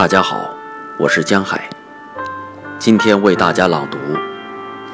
[0.00, 0.48] 大家好，
[0.96, 1.68] 我是江海，
[2.78, 3.98] 今天为大家朗读《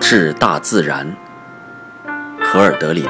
[0.01, 1.07] 致大自然》，
[2.45, 3.07] 荷尔德林。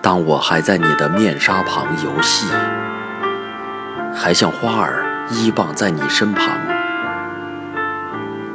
[0.00, 2.46] 当我还在你的面纱旁游戏，
[4.16, 6.58] 还像花儿依傍在你身旁，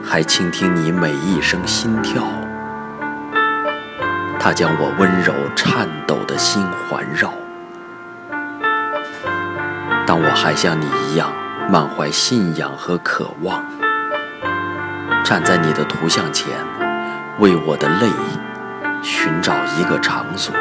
[0.04, 2.23] 还倾听你每一声心跳，
[4.39, 7.31] 它将我温柔颤抖的心环绕。
[10.05, 11.31] 当我还像你一样
[11.70, 13.63] 满怀信仰和渴望，
[15.23, 16.53] 站在你的图像前，
[17.39, 18.09] 为我的泪
[19.02, 20.53] 寻找一个场所，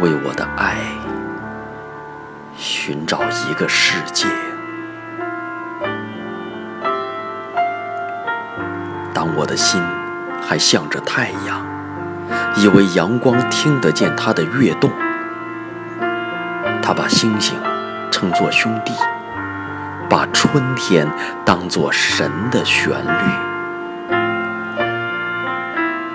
[0.00, 0.76] 为我的爱
[2.56, 4.26] 寻找一个世界。
[9.12, 9.80] 当我的心
[10.42, 11.64] 还向着太阳，
[12.56, 14.90] 以为阳光听得见它的跃动，
[16.82, 17.54] 它把星星。
[18.14, 18.92] 称作兄弟，
[20.08, 21.04] 把春天
[21.44, 23.24] 当作神的旋律。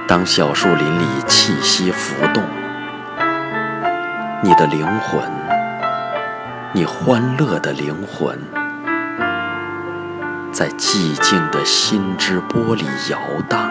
[0.07, 2.41] 当小树林里气息浮动，
[4.41, 5.21] 你的灵魂，
[6.71, 8.39] 你欢乐的灵魂，
[10.53, 13.19] 在寂静的心之波里摇
[13.49, 13.69] 荡。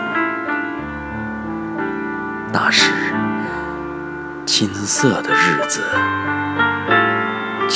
[2.52, 2.92] 那时，
[4.44, 5.80] 金色的日子。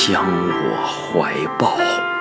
[0.05, 2.12] 将我怀抱。